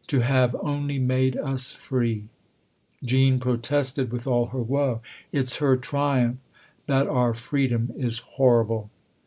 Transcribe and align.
"To 0.08 0.20
have 0.20 0.54
only 0.60 0.98
made 0.98 1.34
us 1.38 1.72
free." 1.72 2.24
Jean 3.02 3.40
protested 3.40 4.12
with 4.12 4.26
all 4.26 4.48
her 4.48 4.60
woe." 4.60 5.00
It's 5.32 5.56
her 5.64 5.78
triumph 5.78 6.36
that 6.86 7.06
our 7.06 7.32
freedom 7.32 7.92
is 7.96 8.18
horrible 8.18 8.90